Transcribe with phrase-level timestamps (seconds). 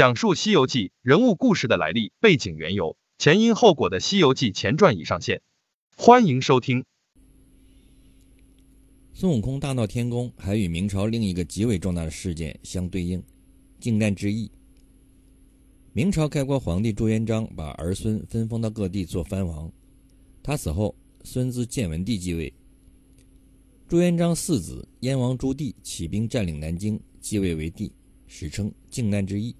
[0.00, 5.42] 讲述《西游记》人物故事的来历、背景、缘由、前因后果的《西游记前传》已上线，
[5.94, 6.86] 欢迎收听。
[9.12, 13.22] 孙悟空大闹天宫，还与明朝另一个极为重大的事件相对应——
[13.78, 14.50] 靖难之役。
[15.92, 19.70] 明朝开国皇帝朱元璋把儿孙分封到各地做藩王，
[20.42, 22.50] 他死后，孙子建文帝继位。
[23.86, 27.92] 朱元璋四子燕王朱棣起兵占领南京，继位为帝，
[28.26, 29.54] 史称靖难之役。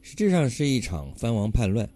[0.00, 1.88] 实质上是一场藩王叛乱，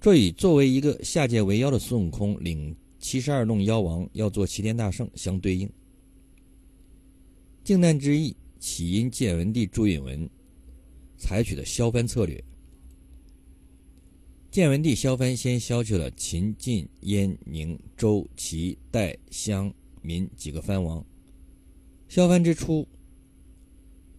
[0.00, 5.68] 这与作为一个下界为妖的孙悟空领七十二洞妖王要做齐天大圣相对应。
[7.64, 10.28] 靖难之役起因建文帝朱允文
[11.16, 12.42] 采取的削藩策略。
[14.50, 21.04] 建文帝削藩先削去了秦、晋、燕、宁、周、齐、代、襄、民几个藩王。
[22.08, 22.86] 削藩之初。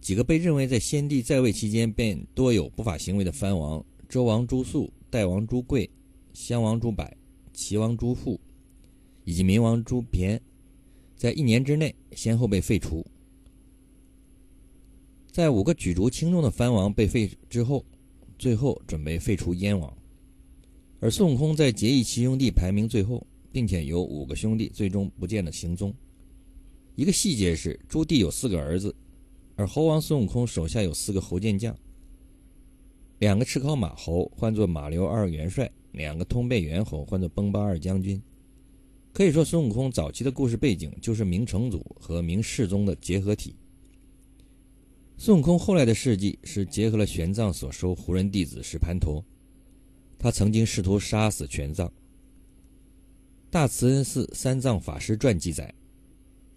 [0.06, 5.90] 几个被认为在先帝在位期间便多有不法行为的藩王：周王朱肃、代王朱贵、
[6.32, 7.04] 襄王朱柏、
[7.52, 8.40] 齐王朱富，
[9.24, 10.40] 以及明王朱偏，
[11.16, 13.04] 在一年之内先后被废除。
[15.32, 17.84] 在五个举足轻重的藩王被废之后，
[18.38, 19.92] 最后准备废除燕王，
[21.00, 25.92] 而孙悟空在结义七兄弟排名最后，并且有五个兄弟最终不见了行踪。
[26.94, 28.94] 一个细节是，朱棣有四个儿子。
[29.56, 31.74] 而猴王孙悟空手下有四个猴健将，
[33.18, 38.22] 两个赤尻马猴唤作马刘二元帅，两个通背猿猴唤作崩巴二将军。
[39.14, 43.56] 可以说，孙悟空早期的故事背景就是明成祖和明世宗的结合体。
[45.16, 49.24] 孙悟空后来的事迹是结合了玄奘所收胡人弟子石盘陀，
[50.18, 51.90] 他曾经试图杀死玄奘。
[53.48, 55.74] 大慈恩寺三藏法师传记载：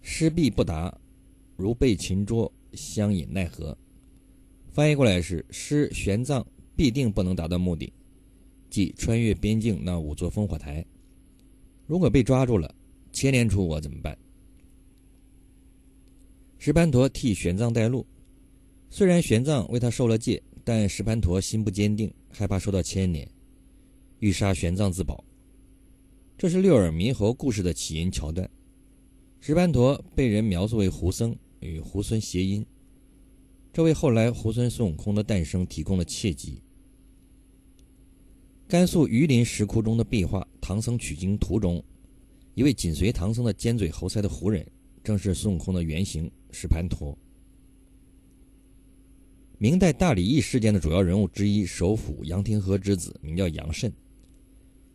[0.02, 0.94] 师必不达，
[1.56, 2.52] 如被擒捉。
[2.72, 3.76] 相引奈何？
[4.72, 6.44] 翻译过来是：师玄奘
[6.76, 7.92] 必定不能达到目的，
[8.70, 10.84] 即穿越边境那五座烽火台。
[11.86, 12.72] 如果被抓住了，
[13.12, 14.16] 牵连出我怎么办？
[16.58, 18.06] 石盘陀替玄奘带路，
[18.90, 23.28] 虽然玄奘为他受了戒，但石盘陀心不坚定，害怕受到牵连，
[24.20, 25.24] 欲杀玄奘自保。
[26.38, 28.48] 这是六耳猕猴故事的起因桥段。
[29.40, 31.36] 石盘陀被人描述为胡僧。
[31.60, 32.66] 与猢狲谐音，
[33.72, 36.60] 这为后来猢狲孙悟空的诞生提供了契机。
[38.66, 41.82] 甘肃榆林石窟中的壁画《唐僧取经图》中，
[42.54, 44.66] 一位紧随唐僧的尖嘴猴腮的胡人，
[45.02, 47.16] 正是孙悟空的原型石盘陀。
[49.58, 53.92] 明代大礼义事件的主要人物之一，首辅杨廷和之子，名叫杨慎。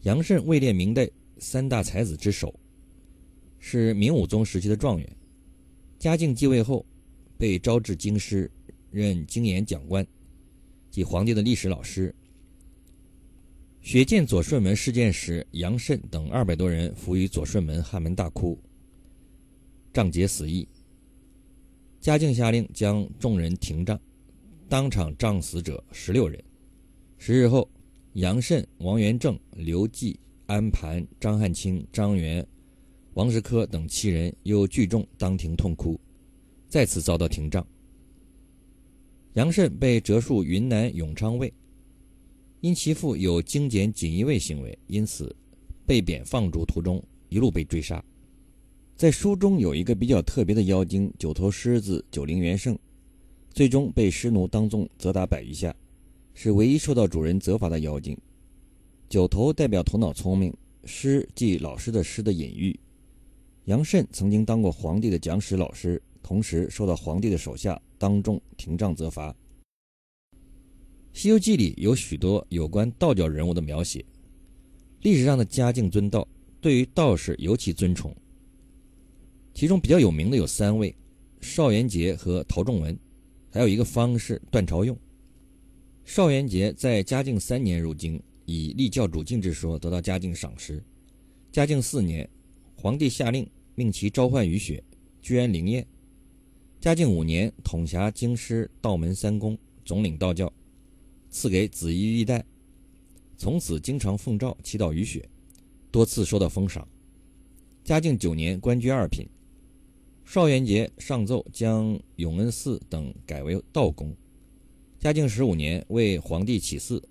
[0.01, 2.57] 杨慎位列明代三大才子之首，
[3.59, 5.17] 是明武宗时期的状元。
[5.97, 6.85] 嘉靖继位后，
[7.37, 8.51] 被招至京师，
[8.91, 10.05] 任经研讲官，
[10.91, 12.13] 即皇帝的历史老师。
[13.81, 18.59] 血溅左顺门事件时，杨慎等二百多人伏于左顺门汉门大哭，
[19.93, 20.67] 仗节死役。
[22.01, 23.99] 嘉靖下令将众人停杖，
[24.67, 26.43] 当场杖死者十六人。
[27.17, 27.69] 十日后，
[28.13, 32.45] 杨慎、王元正、刘季、安盘、张汉卿、张元。
[33.15, 35.97] 王石科等七人又聚众当庭痛哭，
[36.67, 37.65] 再次遭到廷杖。
[39.35, 41.51] 杨慎被折戍云南永昌卫，
[42.59, 45.33] 因其父有精简锦衣卫行为，因此
[45.85, 48.03] 被贬放逐途中一路被追杀。
[48.97, 52.77] 在书中有一个比较特别的妖精——九头狮子九灵元圣，
[53.49, 55.73] 最终被狮奴当众责打百余下，
[56.33, 58.17] 是唯一受到主人责罚的妖精。
[59.07, 60.53] 九头代表头脑聪明，
[60.83, 62.77] 狮即老师的狮的隐喻。
[63.65, 69.31] 杨慎曾经当过皇帝的讲史老师，同时受到皇帝的手下当众廷杖责罚。
[71.13, 74.05] 《西游记》里有许多有关道教人物的描写，
[75.01, 76.27] 历史上的嘉靖尊道
[76.61, 78.15] 对于道士尤其尊崇，
[79.55, 80.95] 其中比较有名的有三位：
[81.41, 82.95] 邵元节和陶仲文，
[83.49, 84.95] 还有一个方士段朝用。
[86.03, 90.83] 邵元节在嘉靖三年入京，以立教主敬之说得到嘉靖赏识。
[91.51, 92.29] 嘉靖四年，
[92.85, 93.49] 皇帝下令。
[93.73, 94.83] 命其召唤雨雪，
[95.19, 95.87] 居安灵验。
[96.79, 100.53] 嘉靖五年，统辖京师道门三公，总领道教，
[101.31, 102.45] 赐给紫衣玉带。
[103.37, 105.27] 从此经常奉诏祈祷雨雪，
[105.89, 106.87] 多次受到封赏。
[107.83, 109.27] 嘉靖九年，官居二品。
[110.23, 114.15] 邵元节上奏将永恩寺等改为道宫。
[114.99, 117.01] 嘉靖十五年，为皇帝起嗣，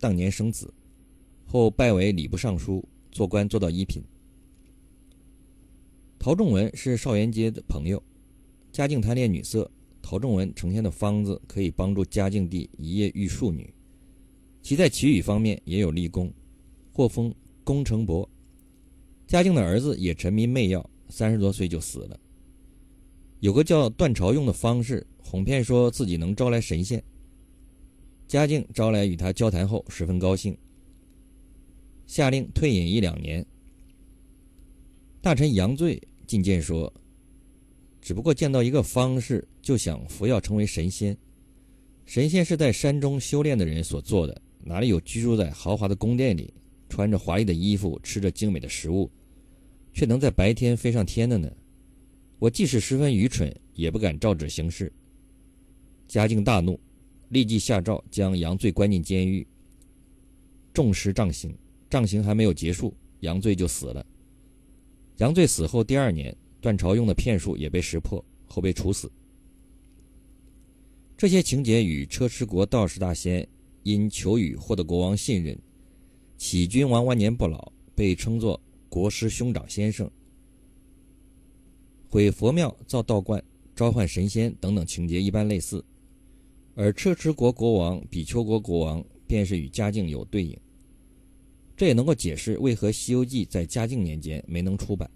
[0.00, 0.72] 当年生子，
[1.44, 2.82] 后拜为礼部尚书，
[3.12, 4.02] 做官做到一品。
[6.20, 8.02] 陶仲文是邵元节的朋友，
[8.72, 9.70] 嘉靖贪恋女色，
[10.02, 13.72] 陶仲文呈现的方子可以帮助嘉靖帝一夜遇庶女，
[14.60, 16.32] 其在祈雨方面也有立功，
[16.92, 17.32] 获封
[17.62, 18.28] 功成伯。
[19.28, 22.18] 嘉靖的儿子也沉迷媚药，三十多岁就死了。
[23.38, 27.00] 有个叫段朝用的方士哄骗说自己能招来神仙，
[28.26, 30.58] 嘉靖招来与他交谈后十分高兴，
[32.06, 33.46] 下令退隐一两年。
[35.20, 36.92] 大臣杨醉进谏说。
[38.00, 41.16] 只不过见到一个方士，就想服药成为神仙。
[42.06, 46.54] 神仙是在山中修炼的人所做的，哪里有居住在豪华的宫殿里，
[46.88, 49.10] 穿着华丽的衣服，吃着精美的食物，
[49.92, 51.50] 却能在白天飞上天的呢？
[52.38, 54.90] 我即使十分愚蠢，也不敢照旨行事。
[56.06, 56.78] 嘉靖大怒，
[57.30, 59.46] 立即下诏将杨醉关进监狱，
[60.72, 61.54] 重施杖刑。
[61.90, 64.06] 杖刑还没有结束，杨醉就死了。
[65.18, 66.36] 杨醉死后第二年。
[66.60, 69.08] 段朝用的骗术也被识破，后被处死。
[71.16, 73.48] 这些情节与车迟国道士大仙
[73.84, 75.56] 因求雨获得国王信任，
[76.36, 80.10] 启君王万年不老，被称作国师兄长先生，
[82.08, 83.40] 毁佛庙造道观、
[83.76, 85.84] 召唤神仙等等情节一般类似。
[86.74, 90.58] 而车迟国国王比丘国国王便是与嘉靖有对应，
[91.78, 95.08] 这也能够解释为何《西游记》在嘉靖年间没能出版。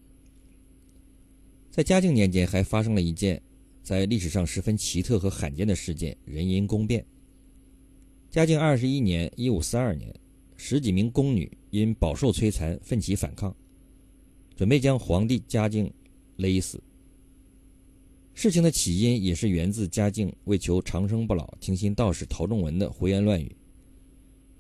[1.73, 3.43] 在嘉靖年间，还发生了一件
[3.83, 7.05] 在历史上十分奇特和罕见的事件——人因宫变。
[8.31, 10.15] 嘉靖二十一年（一五四二年），
[10.55, 13.53] 十几名宫女因饱受摧残，奋起反抗，
[14.55, 15.93] 准备将皇帝嘉靖
[16.37, 16.81] 勒死。
[18.35, 23.51] 事情的起因也是源自嘉靖为求长生不老，听信道士陶仲文的胡言乱语，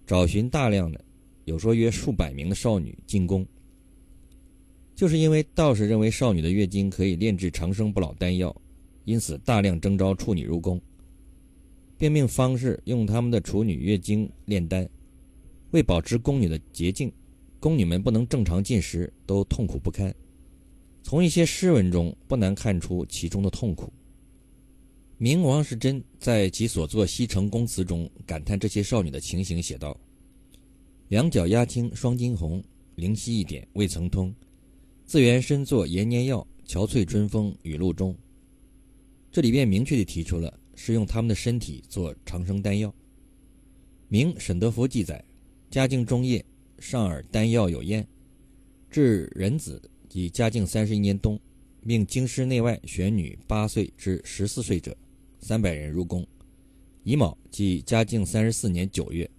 [0.04, 1.02] 找寻大量的，
[1.44, 3.46] 有说约数百名的少女进宫。
[4.94, 8.54] 就是因为道士认为少女的月经可以炼制长生不老丹药，
[9.04, 10.80] 因此大量征召处女入宫，
[11.96, 14.88] 并命方士用他们的处女月经炼丹。
[15.70, 17.10] 为保持宫女的洁净，
[17.58, 20.14] 宫女们不能正常进食，都痛苦不堪。
[21.02, 23.90] 从一些诗文中不难看出其中的痛苦。
[25.16, 29.98] 明王世贞在其所作《西城宫词》中感叹这些少女的情形，写道
[31.12, 32.64] ：“两脚压青双金红，
[32.94, 34.34] 灵犀一点未曾通。”
[35.04, 38.16] 自缘身作延年药，憔悴春风雨露中。
[39.30, 42.90] 这里边明确地提出了是用他们的身体做长生丹药。
[44.08, 45.22] 明沈德福记载，
[45.70, 46.42] 嘉靖中叶，
[46.78, 48.08] 上耳丹药有验，
[48.88, 51.38] 至壬子即嘉靖三十一年冬，
[51.82, 54.96] 命京师内外选女八岁至十四岁者，
[55.40, 56.26] 三百人入宫。
[57.04, 59.30] 乙卯即嘉靖三十四年九月，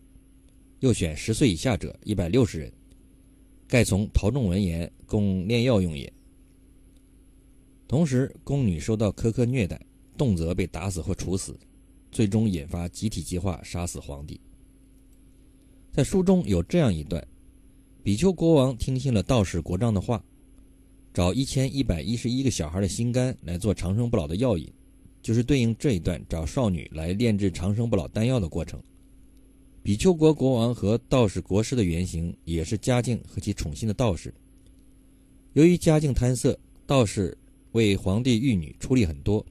[0.84, 2.70] 又选十岁以下者一百六十人。
[3.70, 6.12] 盖从陶仲文言，供炼药用也。
[7.88, 9.80] 同时，宫女受到苛刻虐待，
[10.18, 11.58] 动辄被打死或处死，
[12.12, 14.38] 最终引发集体计划杀死皇帝。
[15.94, 17.26] 在书中有这样一段：
[18.04, 20.22] 比丘国王听信了道士国丈的话，
[21.14, 24.70] 找一千一百一十一个小孩的心肝来做长生不老的药引，
[25.22, 28.84] 就是对应这一段找少女来炼制长生不老丹药的过程。
[29.84, 34.34] 比丘国国王和道士国师的原型也是嘉靖和其宠信的道士。
[35.52, 36.58] 由于嘉靖贪色，
[36.88, 37.38] 道士
[37.74, 39.46] 为皇帝御女出力很多，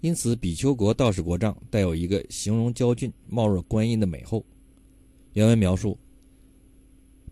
[0.00, 4.44] 因此比丘国道士国丈带有一个形容娇俊、貌若观音的美后。
[5.34, 5.96] 原文描述：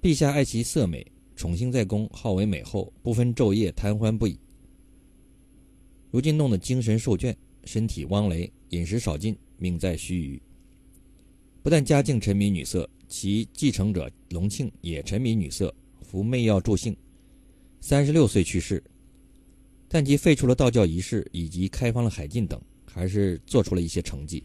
[0.01, 1.05] 陛下爱其色美，
[1.35, 4.39] 宠幸在宫，好为美后，不分昼夜，贪欢不已。
[6.13, 10.41] 如今弄得精神受倦，身体汪雷，饮食少进，命在须臾。
[11.63, 16.97] 不但嘉靖沉迷女色，其继承者隆庆也沉迷女色，服媚药助兴，
[17.81, 18.83] 三十六岁去世。
[19.89, 24.45] 但其废除了道教仪式以及开放了海禁等，还是做出了一些成绩。